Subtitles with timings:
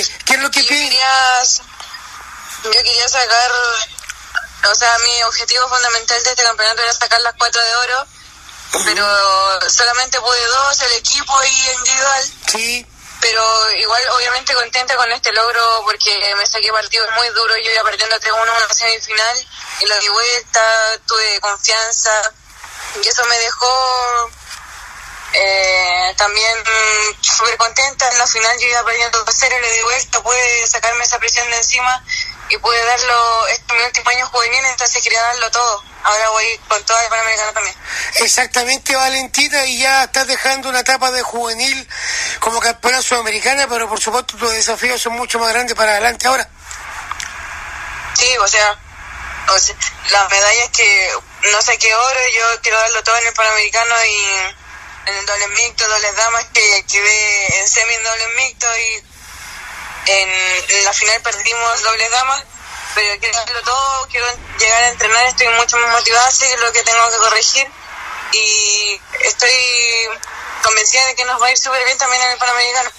[0.00, 0.84] ¿Qué, qué es lo que yo pide?
[0.84, 1.42] quería,
[2.64, 3.52] yo quería sacar,
[4.70, 8.06] o sea, mi objetivo fundamental de este campeonato era sacar las cuatro de oro,
[8.84, 12.32] pero solamente pude dos, el equipo y individual.
[12.52, 12.86] Sí,
[13.20, 17.84] pero igual obviamente contenta con este logro porque me saqué partidos muy duros, yo iba
[17.84, 19.48] perdiendo 3-1 en la semifinal
[19.80, 22.32] y lo di vuelta, tuve confianza
[23.02, 24.30] y eso me dejó
[25.32, 26.56] eh, también
[27.20, 31.04] súper contenta, en la final yo iba perdiendo 2-0 y le di vuelta, pude sacarme
[31.04, 32.04] esa presión de encima
[32.48, 36.60] y pude darlo, este es mi último año juvenil, entonces quería darlo todo, ahora voy
[36.66, 37.76] con todo el Panamericano también.
[38.16, 41.88] exactamente Valentina, y ya estás dejando una etapa de juvenil
[42.40, 46.48] como campeona sudamericana, pero por supuesto tus desafíos son mucho más grandes para adelante ahora.
[48.14, 48.76] Sí, o sea,
[49.48, 49.76] o sea,
[50.10, 51.12] las medallas que
[51.52, 54.59] no sé qué oro, yo quiero darlo todo en el Panamericano y
[55.10, 59.04] en el doble mixto, dobles damas, que quedé en semi en doble mixto y
[60.06, 62.44] en, la final perdimos dobles damas,
[62.94, 64.26] pero quiero darlo todo, quiero
[64.58, 67.68] llegar a entrenar, estoy mucho más motivada, sé lo que tengo que corregir
[68.32, 70.08] y estoy
[70.62, 72.90] convencida de que nos va a ir súper bien también en el Panamericano.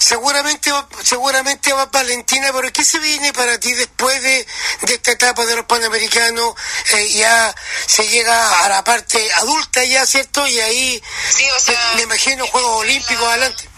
[0.00, 0.72] Seguramente,
[1.04, 4.46] seguramente va Valentina, pero ¿qué se viene para ti después de,
[4.80, 6.54] de esta etapa de los Panamericanos?
[6.94, 7.54] Eh, ya
[7.86, 10.46] se llega a la parte adulta ya, ¿cierto?
[10.46, 11.02] Y ahí
[11.36, 13.68] Sí, o sea, me imagino Juegos Olímpicos adelante.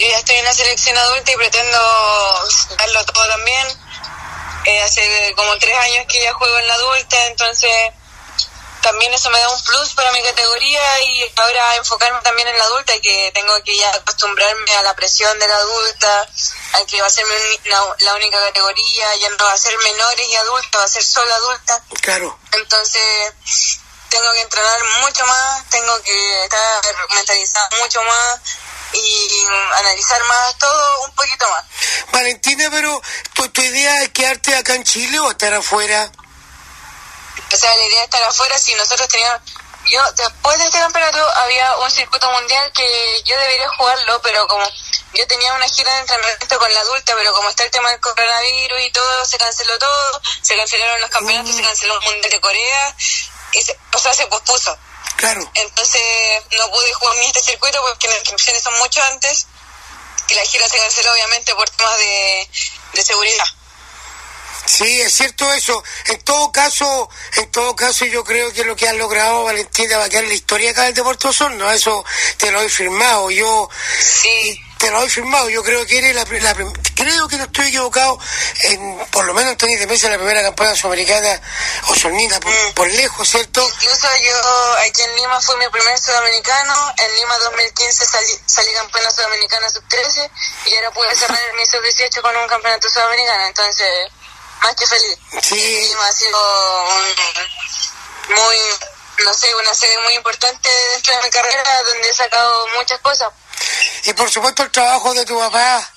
[0.00, 1.78] Yo ya estoy en la selección adulta y pretendo
[2.76, 3.68] darlo todo también.
[4.64, 7.70] Eh, hace como tres años que ya juego en la adulta, entonces
[8.84, 12.64] también eso me da un plus para mi categoría y ahora enfocarme también en la
[12.64, 16.28] adulta, que tengo que ya acostumbrarme a la presión de la adulta,
[16.74, 17.24] a que va a ser
[18.00, 21.34] la única categoría, ya no va a ser menores y adulta, va a ser solo
[21.34, 21.82] adulta.
[22.02, 22.38] Claro.
[22.52, 28.40] Entonces tengo que entrenar mucho más, tengo que estar mentalizada mucho más
[28.92, 29.46] y
[29.78, 31.64] analizar más todo un poquito más.
[32.12, 33.00] Valentina, pero
[33.32, 36.12] ¿tu, tu idea es quedarte acá en Chile o estar afuera?
[37.52, 39.40] O sea, la idea es estar afuera si nosotros teníamos...
[39.90, 44.66] Yo, después de este campeonato, había un circuito mundial que yo debería jugarlo, pero como
[45.12, 48.00] yo tenía una gira de entrenamiento con la adulta, pero como está el tema del
[48.00, 52.40] coronavirus y todo, se canceló todo, se cancelaron los campeonatos, se canceló el mundial de
[52.40, 52.96] Corea,
[53.52, 54.76] y se, o sea, se pospuso.
[55.16, 55.48] Claro.
[55.54, 56.02] Entonces
[56.58, 59.46] no pude jugar ni este circuito porque las inscripciones son mucho antes
[60.28, 62.50] y la gira se canceló obviamente por temas de,
[62.94, 63.44] de seguridad.
[64.76, 65.82] Sí, es cierto eso.
[66.06, 70.04] En todo caso, en todo caso yo creo que lo que has logrado, Valentina, va
[70.04, 71.70] a quedar en la historia acá del Deporte Osorno.
[71.70, 72.04] Eso
[72.38, 73.30] te lo he firmado.
[73.30, 73.68] Yo
[74.00, 75.48] Sí, te lo he firmado.
[75.48, 76.54] Yo creo que eres la, la
[76.94, 78.18] creo que no estoy equivocado.
[78.62, 81.40] En, por lo menos en tenis de mesa la primera campeona sudamericana
[81.88, 82.72] osornina por, Mm.
[82.74, 83.62] por lejos, ¿cierto?
[83.80, 89.10] incluso yo aquí en Lima fui mi primer sudamericano, en Lima 2015 salí, salí campeona
[89.10, 90.30] sudamericana sub-13
[90.66, 93.86] y ahora pude cerrar mi sub-18 con un campeonato sudamericano, entonces
[94.64, 95.18] más que feliz.
[95.42, 95.92] Sí.
[96.00, 98.56] Ha sido un- muy,
[99.24, 103.28] no sé, una sede muy importante dentro de mi carrera donde he sacado muchas cosas.
[104.04, 105.88] Y por supuesto el trabajo de tu papá,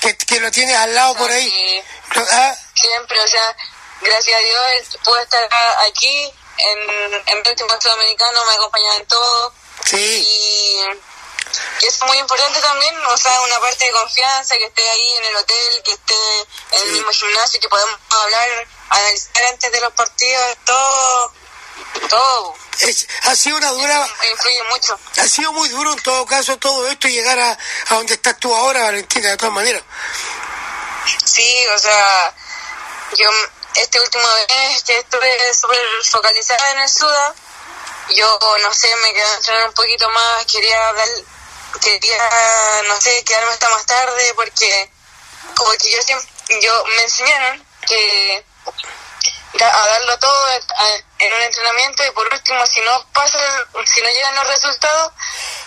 [0.00, 1.46] que, que lo tienes al lado por ahí.
[1.46, 1.82] Y
[2.30, 3.56] Ah, siempre, o sea,
[4.00, 5.48] gracias a Dios puedo estar
[5.86, 9.52] aquí en, en el sudamericano, me acompañado en todo
[9.84, 10.78] sí, y,
[11.80, 15.24] y es muy importante también, o sea, una parte de confianza, que esté ahí en
[15.26, 16.14] el hotel, que esté
[16.72, 18.48] en el mismo gimnasio, que podamos hablar,
[18.90, 21.32] analizar antes de los partidos, todo,
[22.08, 24.98] todo, es- ha sido una dura, influye mucho.
[25.18, 28.38] ha sido muy duro en todo caso todo esto y llegar a, a donde estás
[28.38, 29.82] tú ahora, Valentina, de todas maneras.
[31.24, 32.34] Sí, o sea,
[33.16, 33.30] yo
[33.76, 35.80] este último mes que estuve súper
[36.10, 37.34] focalizada en el SUDA,
[38.10, 41.08] yo no sé, me quedé un poquito más, quería dar,
[41.80, 44.90] quería, no sé, quedarme hasta más tarde porque
[45.56, 46.28] como que yo siempre,
[46.60, 48.44] yo me enseñaron que
[49.60, 50.48] a darlo todo
[51.18, 53.38] en un entrenamiento y por último si no pasa,
[53.86, 55.12] si no llegan los resultados,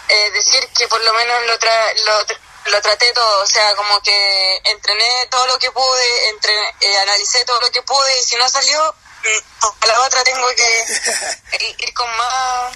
[0.10, 2.26] eh, decir que por lo menos lo, tra lo,
[2.66, 7.44] lo traté todo, o sea, como que entrené todo lo que pude, entrené, eh, analicé
[7.46, 8.94] todo lo que pude y si no salió,
[9.24, 10.86] mm, a la otra tengo que
[11.60, 12.76] ir- ir con más...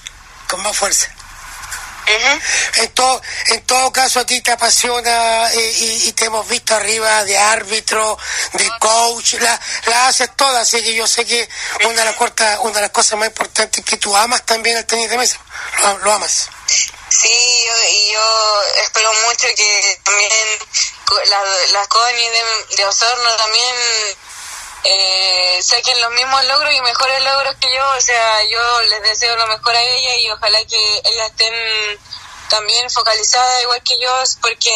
[0.50, 1.08] Con más fuerza.
[2.06, 2.82] Ujú.
[2.84, 6.76] En todo, en todo caso a ti te apasiona eh, y, y te hemos visto
[6.76, 8.18] arriba de árbitro,
[8.54, 11.48] de coach, la, la haces toda, así que yo sé que
[11.86, 14.78] una de las cosas, una de las cosas más importantes es que tú amas también
[14.78, 15.40] el tenis de mesa,
[15.82, 16.48] lo, lo amas.
[17.10, 20.32] Sí, yo, y yo espero mucho que también
[21.30, 23.76] la- las CONI de, de Osorno también
[24.84, 27.90] eh, saquen los mismos logros y mejores logros que yo.
[27.90, 31.54] O sea, yo les deseo lo mejor a ella y ojalá que ellas estén
[32.50, 34.72] también focalizada igual que yo, porque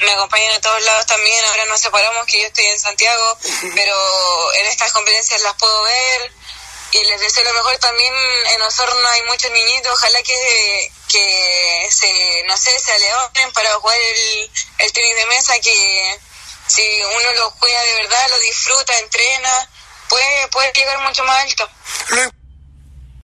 [0.00, 3.36] me acompañan a todos lados también, ahora nos separamos que yo estoy en Santiago,
[3.74, 6.32] pero en estas competencias las puedo ver
[6.92, 8.14] y les deseo lo mejor también
[8.54, 13.96] en Osorno hay muchos niñitos, ojalá que, que se, no sé, se aleonen para jugar
[13.96, 16.20] el, el tenis de mesa, que
[16.70, 19.68] si uno lo juega de verdad, lo disfruta, entrena,
[20.08, 21.68] puede, puede llegar mucho más alto.